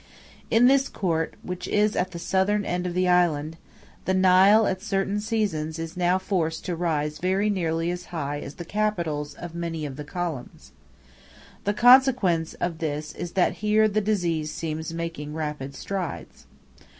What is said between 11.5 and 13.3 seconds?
The consequence of this